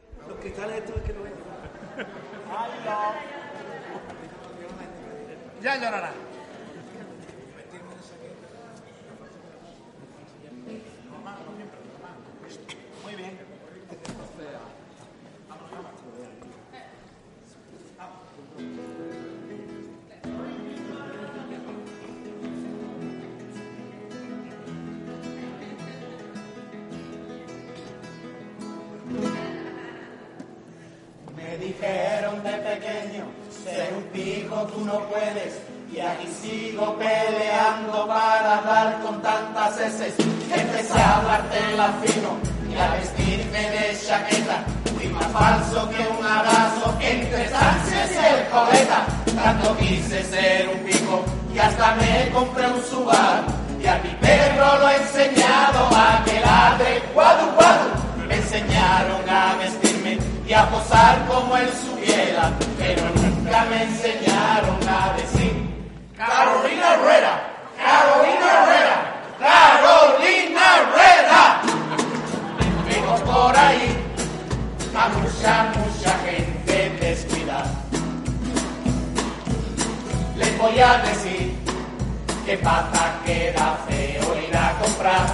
Ya 5.62 5.76
llorará. 5.76 6.27
Tú 34.66 34.84
no 34.84 35.00
puedes, 35.08 35.58
y 35.92 36.00
aquí 36.00 36.28
sigo 36.42 36.96
peleando 36.96 38.06
para 38.06 38.58
hablar 38.58 39.00
con 39.02 39.22
tantas 39.22 39.78
heces. 39.80 40.14
Empecé 40.52 40.98
a 40.98 41.18
hablarte 41.18 41.76
la 41.76 41.92
fino 42.02 42.36
y 42.70 42.76
a 42.76 42.90
vestirme 42.92 43.70
de 43.70 43.98
chaqueta, 44.06 44.64
fui 44.96 45.08
más 45.08 45.26
falso 45.26 45.88
que 45.90 46.02
un 46.18 46.26
abrazo 46.26 46.96
entre 47.00 47.48
Sánchez 47.48 48.12
y 48.12 48.34
el 48.34 48.48
coleta. 48.48 49.06
Tanto 49.42 49.76
quise 49.76 50.22
ser 50.24 50.68
un 50.68 50.80
pico 50.84 51.24
y 51.54 51.58
hasta 51.58 51.94
me 51.94 52.30
compré 52.30 52.66
un 52.66 52.82
subar, 52.84 53.44
y 53.80 53.86
a 53.86 53.98
mi 53.98 54.10
perro 54.20 54.78
lo 54.80 54.88
he 54.90 54.96
enseñado 54.96 55.88
a 55.94 56.22
que 56.24 56.40
ladre 56.40 57.02
guadu 57.14 57.46
guadu. 57.54 57.88
Me 58.26 58.34
enseñaron 58.36 59.28
a 59.28 59.54
vestirme 59.56 60.18
y 60.46 60.52
a 60.52 60.68
posar 60.68 61.26
como 61.26 61.56
él 61.56 61.68
supiera, 61.86 62.50
pero 62.78 63.17
nunca 63.48 63.64
me 63.64 63.82
enseñaron 63.82 64.78
a 64.88 65.12
decir 65.14 65.52
Carolina 66.16 66.94
Herrera, 66.94 67.34
Carolina 67.78 68.46
Herrera, 68.58 68.98
Carolina 69.38 70.60
Herrera. 70.76 71.62
Vemos 72.86 73.20
por 73.22 73.56
ahí 73.56 73.96
a 74.94 75.08
mucha, 75.08 75.72
mucha 75.78 76.18
gente 76.26 76.90
descuidada. 77.00 77.70
Les 80.36 80.58
voy 80.58 80.78
a 80.80 80.98
decir 80.98 81.56
que 82.44 82.58
pata 82.58 83.20
queda 83.24 83.78
feo 83.88 84.36
ir 84.46 84.56
a 84.56 84.72
comprar. 84.82 85.26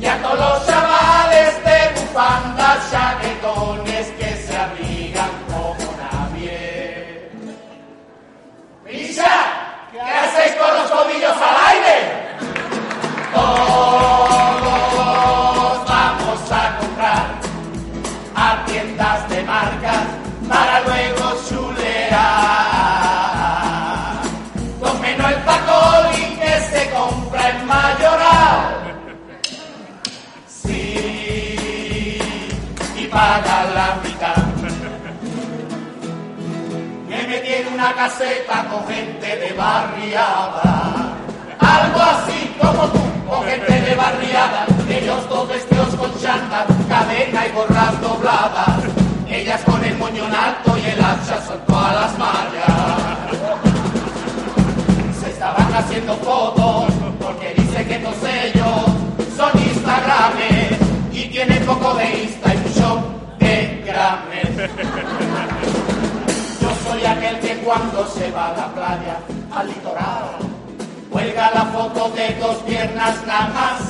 Y 0.00 0.06
a 0.06 0.22
todos 0.22 0.38
los 0.38 0.66
chavales 0.66 1.64
de 1.64 2.00
bufandas, 2.00 2.90
chaquetones 2.90 4.08
que 4.18 4.36
se 4.46 4.56
abrigan 4.56 5.39
como. 5.50 5.90
¡Misha! 8.84 9.88
¿Qué 9.92 10.00
hacéis 10.00 10.52
con 10.56 10.74
los 10.74 10.90
tobillos 10.90 11.36
al 11.36 11.56
aire? 11.68 11.96
Todos 13.32 14.09
caseta 38.00 38.66
con 38.70 38.86
gente 38.88 39.36
de 39.36 39.52
barriada. 39.52 41.12
Algo 41.58 42.00
así 42.00 42.56
como 42.58 42.84
tú, 42.88 43.02
con 43.28 43.44
gente 43.44 43.78
de 43.78 43.94
barriada. 43.94 44.66
Ellos 44.88 45.28
todos 45.28 45.48
vestidos 45.48 45.94
con 45.96 46.10
chantas, 46.18 46.64
cadena 46.88 47.46
y 47.46 47.50
gorras 47.52 48.00
dobladas. 48.00 48.84
Ellas 49.28 49.60
con 49.66 49.84
el 49.84 49.98
moñón 49.98 50.34
alto 50.34 50.78
y 50.78 50.86
el 50.92 50.98
hacha 50.98 51.44
son 51.46 51.60
todas 51.66 51.94
las 52.00 52.18
mallas. 52.18 52.76
Se 55.20 55.28
estaban 55.32 55.74
haciendo 55.74 56.16
fotos 56.28 56.94
porque 57.20 57.52
dice 57.54 57.86
que 57.86 57.96
todos 57.98 58.24
ellos 58.46 58.80
son 59.36 59.50
Instagrames 59.60 60.78
y 61.12 61.26
tienen 61.26 61.62
poco 61.66 61.92
de 61.96 62.22
Insta 62.22 62.48
de 63.40 63.82
Grames. 63.84 65.59
Soy 66.90 67.06
aquel 67.06 67.38
que 67.38 67.54
cuando 67.58 68.04
se 68.08 68.32
va 68.32 68.48
a 68.48 68.56
la 68.56 68.66
playa, 68.74 69.18
al 69.54 69.68
litoral, 69.68 70.24
cuelga 71.08 71.52
la 71.54 71.64
foto 71.66 72.10
de 72.16 72.34
dos 72.34 72.56
piernas 72.66 73.14
nada 73.28 73.48
más. 73.54 73.80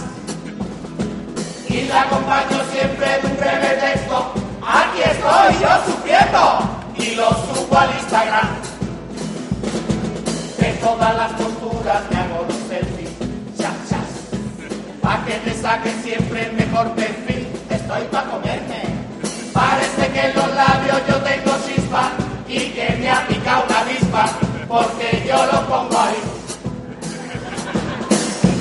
Y 1.66 1.88
la 1.88 2.02
acompaño 2.02 2.58
siempre 2.70 3.06
de 3.22 3.26
un 3.26 3.36
breve 3.38 3.68
texto. 3.80 4.34
Aquí 4.60 5.00
estoy 5.00 5.62
yo 5.62 5.70
sufriendo. 5.86 6.60
Y 6.94 7.14
lo 7.14 7.28
subo 7.30 7.78
al 7.78 7.90
Instagram. 8.00 8.48
De 10.58 10.72
todas 10.84 11.16
las 11.16 11.32
posturas 11.32 12.02
me 12.10 12.18
hago 12.18 12.44
los 12.46 12.58
selfies. 12.68 13.12
Chas, 13.58 13.76
chas. 13.88 14.10
Pa' 15.00 15.24
que 15.24 15.40
me 15.46 15.54
saquen 15.54 16.02
siempre 16.02 16.48
el 16.48 16.52
mejor 16.52 16.90
perfil. 16.90 17.48
Estoy 17.70 18.02
pa' 18.12 18.24
comerme. 18.24 18.82
Parece 19.54 20.12
que 20.12 20.20
en 20.20 20.36
los 20.36 20.54
labios 20.54 21.00
yo 21.08 21.16
tengo 21.22 21.56
chispa 21.66 22.10
y 22.50 22.70
que 22.70 22.89
porque 24.66 25.24
yo 25.26 25.36
lo 25.46 25.66
pongo 25.66 25.98
ahí. 25.98 26.20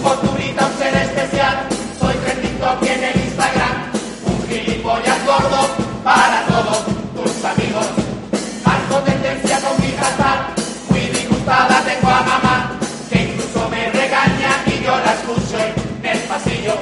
Posturita 0.03 0.65
un 0.65 0.77
ser 0.77 0.95
especial, 0.95 1.57
soy 1.99 2.13
trending 2.15 2.63
aquí 2.63 2.87
en 2.87 3.03
el 3.03 3.15
Instagram. 3.25 3.75
Un 4.25 4.47
gilipollas 4.47 5.25
gordo 5.25 5.67
para 6.03 6.45
todos 6.45 6.85
tus 7.15 7.45
amigos. 7.45 7.87
Marco 8.63 8.97
tendencia 9.03 9.59
con 9.61 9.81
mi 9.81 9.91
hashtag, 9.93 10.39
muy 10.89 11.01
disgustada 11.01 11.81
tengo 11.81 12.09
a 12.09 12.21
mamá, 12.21 12.71
que 13.09 13.23
incluso 13.23 13.69
me 13.69 13.89
regaña 13.89 14.51
y 14.67 14.83
yo 14.83 14.95
la 14.97 15.13
escucho 15.13 15.57
en 15.57 16.05
el 16.05 16.19
pasillo. 16.19 16.75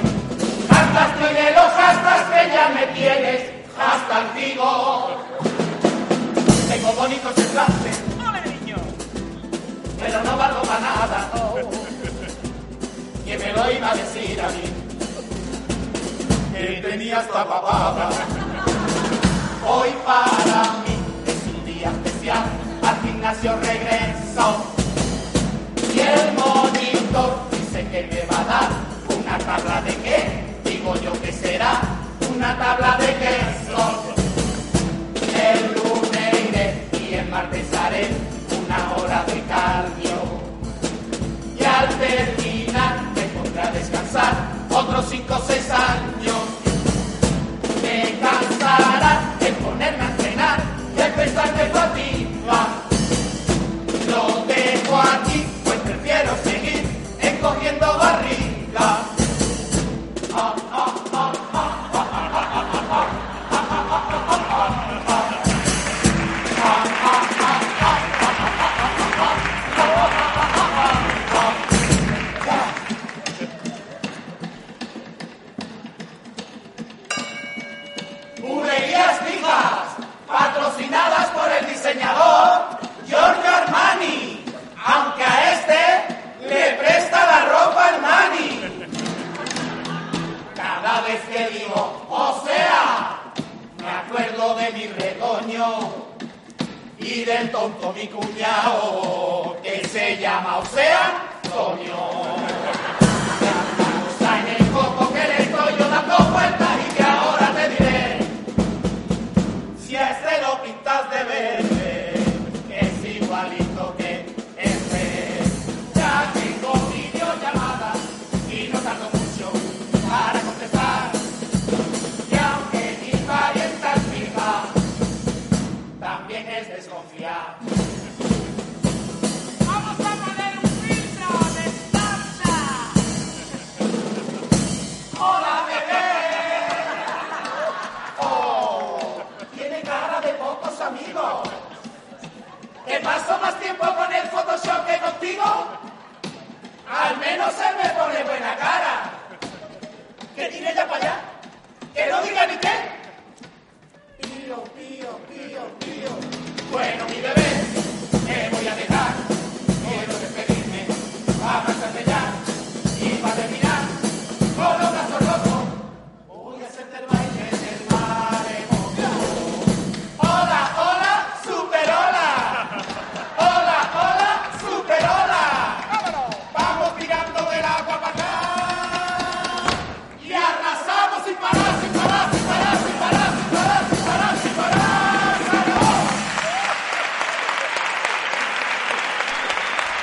Hasta 0.69 1.07
estoy 1.07 1.33
de 1.33 1.51
los 1.51 1.71
hashtags 1.71 2.29
que 2.33 2.51
ya 2.53 2.69
me 2.75 2.87
tienes, 2.87 3.41
hasta 3.79 4.19
el. 4.35 5.15
Tengo 6.69 6.91
bonitos 6.93 7.37
enlaces, 7.37 8.06
pero 9.99 10.23
no 10.23 10.37
valgo 10.37 10.61
para 10.61 10.79
nada. 10.79 11.31
Que 13.25 13.37
me 13.37 13.53
lo 13.53 13.71
iba 13.71 13.91
a 13.91 13.95
decir 13.95 14.39
a 14.39 14.49
mí, 14.49 14.63
que 16.53 16.81
tenía 16.81 17.19
esta 17.19 17.45
papada. 17.45 18.09
Hoy 19.67 19.89
para 20.05 20.63
mí 20.83 20.95
es 21.25 21.55
un 21.55 21.65
día 21.65 21.91
especial, 21.91 22.43
al 22.83 23.01
gimnasio 23.01 23.57
regreso. 23.57 24.63
Y 25.93 25.99
el 25.99 26.33
monitor 26.33 27.39
dice 27.51 27.85
que 27.89 28.07
me 28.11 28.21
va 28.31 28.41
a 28.41 28.45
dar 28.45 28.69
una 29.19 29.37
tabla 29.39 29.81
de 29.81 29.95
qué, 29.97 30.55
digo 30.63 30.95
yo 30.95 31.11
que 31.21 31.33
será 31.33 31.81
una 32.33 32.57
tabla 32.57 32.97
de 32.97 33.16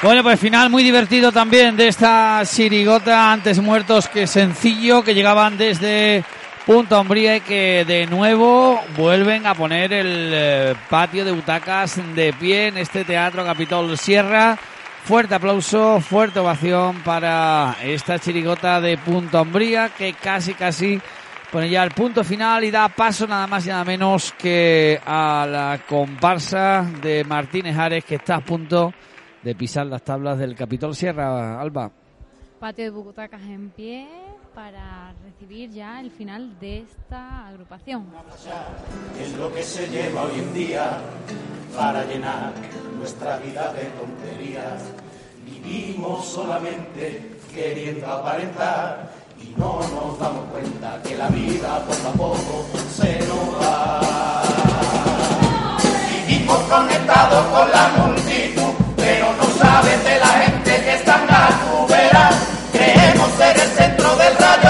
Bueno, 0.05 0.23
pues 0.23 0.39
final 0.39 0.69
muy 0.69 0.83
divertido 0.83 1.33
también 1.33 1.79
de 1.79 1.89
esta 1.89 2.45
sirigota 2.45 3.33
antes 3.33 3.59
muertos 3.59 4.07
que 4.07 4.27
sencillo 4.27 5.03
que 5.03 5.15
llegaban 5.15 5.57
desde 5.57 6.23
Punta 6.67 7.01
Umbría 7.01 7.37
y 7.37 7.41
que 7.41 7.87
de 7.87 8.07
nuevo 8.07 8.79
vuelven 8.99 9.47
a 9.47 9.55
poner 9.55 9.95
el 9.95 10.31
eh, 10.31 10.75
patio 10.91 11.25
de 11.25 11.33
butacas 11.33 11.99
de 12.15 12.35
pie 12.35 12.67
en 12.67 12.77
este 12.77 13.07
teatro 13.07 13.47
Capitol 13.47 13.97
Sierra. 13.97 14.59
Fuerte 15.05 15.37
aplauso, 15.37 16.03
fuerte 16.03 16.39
ovación 16.39 17.01
para 17.01 17.75
esta 17.83 18.19
chirigota 18.19 18.83
de 18.83 18.99
Punta 18.99 19.41
Umbría 19.41 19.89
que 19.89 20.13
casi 20.13 20.53
casi 20.53 21.01
pone 21.51 21.71
ya 21.71 21.83
el 21.83 21.93
punto 21.93 22.23
final 22.23 22.63
y 22.63 22.71
da 22.71 22.91
paso 22.91 23.27
nada 23.27 23.47
más 23.47 23.65
y 23.65 23.71
nada 23.71 23.87
menos 23.87 24.35
que 24.37 25.01
a 25.03 25.47
la 25.51 25.81
comparsa 25.89 26.83
de 27.01 27.25
Martínez 27.25 27.79
Ares 27.79 28.05
que 28.05 28.17
está 28.17 28.35
a 28.35 28.41
punto 28.41 28.93
pisar 29.53 29.87
las 29.87 30.03
tablas 30.03 30.39
del 30.39 30.55
Capitol 30.55 30.95
Sierra, 30.95 31.61
Alba. 31.61 31.91
Patio 32.59 32.85
de 32.85 32.91
butacas 32.91 33.43
en 33.43 33.69
pie 33.71 34.09
para 34.55 35.13
recibir 35.25 35.71
ya 35.71 36.01
el 36.01 36.11
final 36.11 36.59
de 36.61 36.79
esta 36.79 37.49
agrupación. 37.49 38.07
es 39.21 39.37
lo 39.37 39.53
que 39.53 39.63
se 39.63 39.89
lleva 39.89 40.23
hoy 40.23 40.39
en 40.39 40.55
día 40.55 40.99
para 41.77 42.05
llenar 42.05 42.53
nuestra 42.97 43.37
vida 43.39 43.73
de 43.73 43.85
tonterías. 43.85 44.83
Vivimos 45.45 46.25
solamente 46.25 47.37
queriendo 47.53 48.07
aparentar 48.07 49.11
y 49.43 49.59
no 49.59 49.81
nos 49.81 50.19
damos 50.19 50.45
cuenta 50.51 51.03
que 51.03 51.17
la 51.17 51.29
vida 51.29 51.85
poco 51.85 52.09
a 52.09 52.13
poco 52.13 52.67
se 52.91 53.19
nos 53.29 53.61
va. 53.61 54.43
Vivimos 56.27 56.59
conectados 56.63 57.47
con 57.47 57.71
la 57.71 58.14
sabes 59.59 60.05
de 60.05 60.19
la 60.19 60.27
gente 60.27 60.71
que 60.85 60.95
está 60.95 61.15
en 61.21 61.27
la 61.27 61.49
cubera. 61.65 62.31
Creemos 62.73 63.31
ser 63.39 63.57
el 63.59 63.71
centro 63.71 64.17
del 64.17 64.37
rayo 64.37 64.64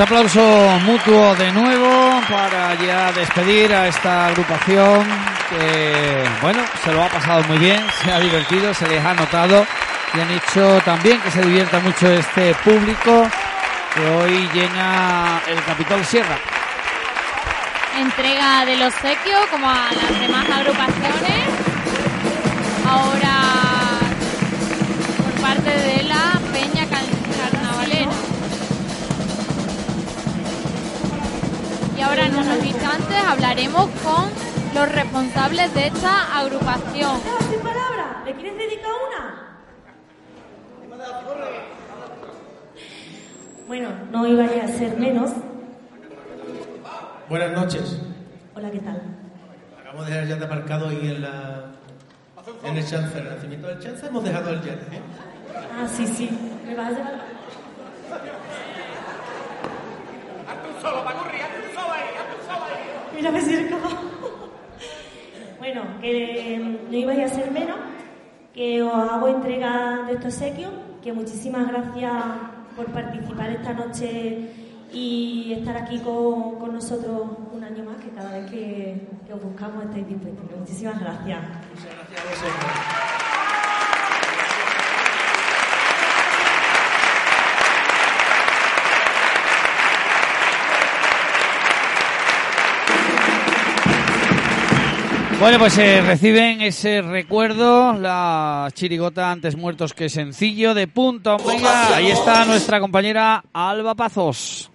Pues 0.00 0.08
aplauso 0.08 0.80
mutuo 0.86 1.34
de 1.34 1.52
nuevo 1.52 2.22
para 2.26 2.74
ya 2.76 3.12
despedir 3.12 3.70
a 3.74 3.86
esta 3.86 4.28
agrupación 4.28 5.06
que, 5.50 6.24
bueno, 6.40 6.62
se 6.82 6.90
lo 6.90 7.04
ha 7.04 7.08
pasado 7.10 7.42
muy 7.44 7.58
bien, 7.58 7.84
se 8.02 8.10
ha 8.10 8.18
divertido, 8.18 8.72
se 8.72 8.88
les 8.88 9.04
ha 9.04 9.12
notado 9.12 9.66
y 10.14 10.20
han 10.20 10.30
hecho 10.30 10.80
también 10.86 11.20
que 11.20 11.30
se 11.30 11.42
divierta 11.42 11.80
mucho 11.80 12.10
este 12.10 12.54
público 12.64 13.28
que 13.94 14.06
hoy 14.06 14.48
llena 14.54 15.42
el 15.46 15.62
Capitol 15.64 16.02
Sierra. 16.06 16.38
Entrega 17.98 18.64
del 18.64 18.82
obsequio 18.82 19.36
como 19.50 19.68
a 19.68 19.90
las 19.92 20.18
demás 20.18 20.48
agrupaciones. 20.48 21.44
Ahora 22.88 23.36
por 25.18 25.42
parte 25.42 25.70
de 25.70 25.99
en 32.30 32.36
unos 32.38 32.64
instantes 32.64 33.16
hablaremos 33.26 33.90
con 34.04 34.30
los 34.74 34.92
responsables 34.92 35.74
de 35.74 35.88
esta 35.88 36.38
agrupación. 36.38 37.20
sin 37.50 37.60
palabras. 37.60 38.24
¿Le 38.24 38.34
quieres 38.34 38.56
dedicar 38.56 38.90
una? 39.08 39.46
Bueno, 43.66 43.88
no 44.10 44.26
iba 44.26 44.44
a 44.44 44.68
ser 44.68 44.96
menos. 44.96 45.30
Buenas 47.28 47.52
noches. 47.52 48.00
Hola, 48.54 48.70
¿qué 48.70 48.78
tal? 48.78 49.02
Acabamos 49.80 50.06
de 50.06 50.12
dejar 50.12 50.28
ya 50.28 50.36
de 50.36 50.44
aparcado 50.44 50.88
ahí 50.88 51.00
en 51.02 51.22
la. 51.22 51.64
En 52.64 52.76
el 52.76 52.86
chance, 52.86 53.18
en 53.18 53.26
el 53.26 53.34
nacimiento 53.34 53.68
del 53.68 53.78
chance 53.80 54.06
hemos 54.06 54.24
dejado 54.24 54.50
el 54.50 54.60
jet, 54.62 54.80
¿eh? 54.92 55.00
Ah, 55.54 55.86
sí, 55.88 56.06
sí. 56.06 56.30
¿Me 56.66 56.74
vas 56.74 56.88
a 56.88 56.90
llevar? 56.90 57.40
Mira, 61.32 61.49
me 63.30 63.38
acerco. 63.38 63.76
Bueno, 65.58 65.82
que 66.00 66.78
no 66.90 66.96
iba 66.96 67.12
a 67.12 67.28
ser 67.28 67.50
menos, 67.50 67.76
que 68.54 68.82
os 68.82 68.92
hago 68.92 69.28
entrega 69.28 70.04
de 70.06 70.14
estos 70.14 70.34
obsequios, 70.34 70.72
que 71.02 71.12
muchísimas 71.12 71.68
gracias 71.68 72.12
por 72.74 72.86
participar 72.86 73.50
esta 73.50 73.74
noche 73.74 74.48
y 74.92 75.52
estar 75.52 75.76
aquí 75.76 75.98
con, 75.98 76.56
con 76.58 76.72
nosotros 76.72 77.22
un 77.52 77.62
año 77.62 77.84
más. 77.84 77.96
que 78.02 78.10
cada 78.10 78.32
vez 78.32 78.50
que, 78.50 79.06
que 79.26 79.32
os 79.34 79.42
buscamos 79.42 79.84
estáis 79.84 80.08
disponibles. 80.08 80.58
Muchísimas 80.58 80.98
gracias. 80.98 81.40
Muchas 81.74 81.94
gracias 81.94 82.20
a 82.20 82.30
vosotros. 82.30 83.09
Bueno, 95.40 95.58
pues 95.58 95.78
eh, 95.78 96.02
reciben 96.02 96.60
ese 96.60 97.00
recuerdo, 97.00 97.94
la 97.94 98.68
chirigota 98.74 99.32
antes 99.32 99.56
muertos 99.56 99.94
que 99.94 100.10
sencillo 100.10 100.74
de 100.74 100.86
Punta 100.86 101.36
Umbría. 101.36 101.96
Ahí 101.96 102.10
está 102.10 102.44
nuestra 102.44 102.78
compañera 102.78 103.42
Alba 103.54 103.94
Pazos. 103.94 104.70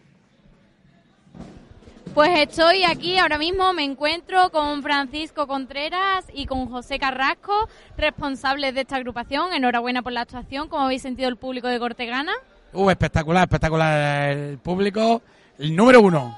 Pues 2.15 2.31
estoy 2.39 2.83
aquí 2.83 3.19
ahora 3.19 3.37
mismo, 3.37 3.73
me 3.73 3.83
encuentro 3.83 4.49
con 4.49 4.81
Francisco 4.81 5.45
Contreras 5.45 6.25
y 6.33 6.47
con 6.47 6.65
José 6.65 6.97
Carrasco, 6.97 7.69
responsables 7.95 8.73
de 8.73 8.81
esta 8.81 8.95
agrupación. 8.95 9.53
Enhorabuena 9.53 10.01
por 10.01 10.13
la 10.13 10.21
actuación. 10.21 10.67
¿Cómo 10.67 10.85
habéis 10.85 11.03
sentido 11.03 11.29
el 11.29 11.37
público 11.37 11.67
de 11.67 11.77
Cortegana? 11.77 12.33
Uh, 12.73 12.89
espectacular, 12.89 13.43
espectacular. 13.43 14.31
El 14.31 14.57
público, 14.57 15.21
el 15.59 15.75
número 15.75 16.01
uno. 16.01 16.35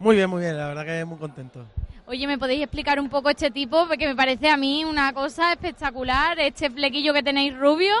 Muy 0.00 0.16
bien, 0.16 0.28
muy 0.28 0.42
bien, 0.42 0.58
la 0.58 0.66
verdad 0.66 0.84
que 0.84 1.04
muy 1.04 1.18
contento. 1.18 1.64
Oye, 2.08 2.28
¿me 2.28 2.38
podéis 2.38 2.62
explicar 2.62 3.00
un 3.00 3.08
poco 3.08 3.30
este 3.30 3.50
tipo? 3.50 3.88
Porque 3.88 4.06
me 4.06 4.14
parece 4.14 4.48
a 4.48 4.56
mí 4.56 4.84
una 4.84 5.12
cosa 5.12 5.50
espectacular, 5.52 6.38
este 6.38 6.70
flequillo 6.70 7.12
que 7.12 7.20
tenéis 7.20 7.56
rubio. 7.58 7.92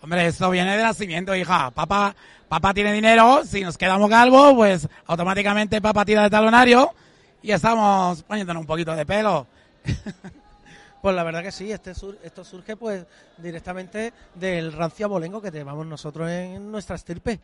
Hombre, 0.00 0.26
eso 0.26 0.48
viene 0.48 0.78
de 0.78 0.82
nacimiento, 0.82 1.34
hija. 1.34 1.70
Papá, 1.70 2.16
papá 2.48 2.72
tiene 2.72 2.90
dinero, 2.90 3.42
si 3.44 3.60
nos 3.60 3.76
quedamos 3.76 4.08
calvos, 4.08 4.54
pues 4.54 4.88
automáticamente 5.04 5.78
papá 5.82 6.06
tira 6.06 6.22
de 6.22 6.30
talonario 6.30 6.94
y 7.42 7.52
estamos 7.52 8.22
poniéndonos 8.22 8.62
un 8.62 8.66
poquito 8.66 8.96
de 8.96 9.04
pelo. 9.04 9.46
Pues 11.02 11.16
la 11.16 11.22
verdad 11.24 11.42
que 11.42 11.52
sí, 11.52 11.72
este 11.72 11.92
esto 11.92 12.44
surge 12.44 12.76
pues 12.76 13.06
directamente 13.38 14.12
del 14.34 14.72
rancio 14.72 15.06
abolengo 15.06 15.40
que 15.40 15.50
llevamos 15.50 15.86
nosotros 15.86 16.30
en 16.30 16.70
nuestra 16.70 16.96
estirpe. 16.96 17.40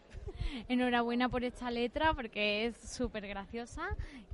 Enhorabuena 0.69 1.29
por 1.31 1.42
esta 1.42 1.71
letra 1.71 2.12
porque 2.12 2.66
es 2.66 2.77
súper 2.77 3.27
graciosa 3.27 3.83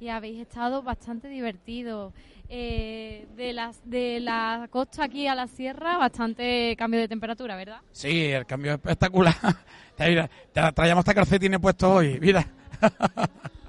y 0.00 0.08
habéis 0.08 0.40
estado 0.40 0.82
bastante 0.82 1.28
divertidos. 1.28 2.12
Eh, 2.54 3.26
de, 3.34 3.54
las, 3.54 3.80
de 3.88 4.20
la 4.20 4.68
costa 4.70 5.04
aquí 5.04 5.26
a 5.26 5.34
la 5.34 5.46
sierra, 5.46 5.96
bastante 5.96 6.76
cambio 6.76 7.00
de 7.00 7.08
temperatura, 7.08 7.56
¿verdad? 7.56 7.80
Sí, 7.92 8.26
el 8.26 8.44
cambio 8.44 8.72
es 8.72 8.78
espectacular. 8.78 9.34
Traíamos 9.96 11.02
esta 11.02 11.14
calcetín 11.14 11.58
puesto 11.60 11.94
hoy, 11.94 12.18
mira. 12.20 12.46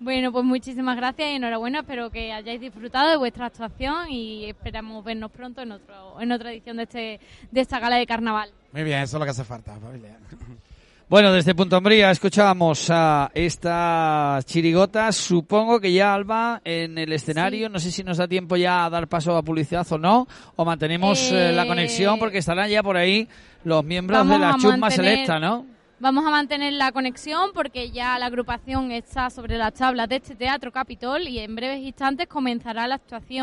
Bueno, 0.00 0.30
pues 0.30 0.44
muchísimas 0.44 0.96
gracias 0.96 1.30
y 1.30 1.34
enhorabuena. 1.34 1.80
Espero 1.80 2.10
que 2.10 2.32
hayáis 2.32 2.60
disfrutado 2.60 3.10
de 3.10 3.16
vuestra 3.16 3.46
actuación 3.46 4.10
y 4.10 4.44
esperamos 4.44 5.04
vernos 5.04 5.30
pronto 5.32 5.62
en 5.62 5.72
otro 5.72 6.20
en 6.20 6.30
otra 6.30 6.52
edición 6.52 6.76
de 6.76 6.82
este 6.84 7.20
de 7.50 7.60
esta 7.60 7.80
gala 7.80 7.96
de 7.96 8.06
carnaval. 8.06 8.50
Muy 8.72 8.84
bien, 8.84 9.00
eso 9.00 9.16
es 9.16 9.20
lo 9.20 9.24
que 9.24 9.30
hace 9.30 9.44
falta, 9.44 9.78
familia. 9.78 10.16
Bueno, 11.10 11.32
desde 11.32 11.54
Punto 11.54 11.78
Hombría 11.78 12.10
escuchábamos 12.10 12.90
a 12.90 13.30
esta 13.32 14.40
chirigota. 14.44 15.10
Supongo 15.10 15.80
que 15.80 15.90
ya 15.90 16.12
Alba 16.12 16.60
en 16.62 16.98
el 16.98 17.10
escenario. 17.14 17.70
No 17.70 17.78
sé 17.78 17.90
si 17.90 18.04
nos 18.04 18.18
da 18.18 18.28
tiempo 18.28 18.58
ya 18.58 18.84
a 18.84 18.90
dar 18.90 19.08
paso 19.08 19.34
a 19.34 19.42
publicidad 19.42 19.86
o 19.90 19.96
no. 19.96 20.28
O 20.56 20.66
mantenemos 20.66 21.32
eh, 21.32 21.50
la 21.54 21.66
conexión 21.66 22.18
porque 22.18 22.36
estarán 22.36 22.68
ya 22.68 22.82
por 22.82 22.98
ahí 22.98 23.26
los 23.64 23.82
miembros 23.86 24.28
de 24.28 24.38
la 24.38 24.56
Chusma 24.60 24.90
Selecta, 24.90 25.38
¿no? 25.38 25.77
Vamos 26.00 26.24
a 26.24 26.30
mantener 26.30 26.74
la 26.74 26.92
conexión 26.92 27.50
porque 27.52 27.90
ya 27.90 28.20
la 28.20 28.26
agrupación 28.26 28.92
está 28.92 29.30
sobre 29.30 29.58
las 29.58 29.74
tablas 29.74 30.08
de 30.08 30.16
este 30.16 30.36
Teatro 30.36 30.70
Capitol 30.70 31.26
y 31.26 31.40
en 31.40 31.56
breves 31.56 31.80
instantes 31.80 32.28
comenzará 32.28 32.86
la 32.86 32.94
actuación. 32.94 33.28